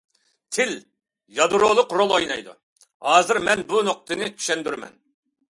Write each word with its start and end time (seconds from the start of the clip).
تىل 0.55 0.71
يادرولۇق 1.39 1.93
رول 1.99 2.13
ئوينايدۇ، 2.15 2.57
ھازىر 3.11 3.41
مەن 3.51 3.63
بۇ 3.75 3.85
نۇقتىنى 3.91 4.33
چۈشەندۈرىمەن. 4.41 4.99